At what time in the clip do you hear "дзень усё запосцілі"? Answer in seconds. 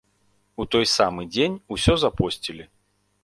1.35-2.65